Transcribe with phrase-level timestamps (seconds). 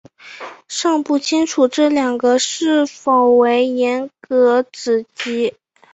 [0.67, 5.53] 尚不清楚这两个是否为严格子集。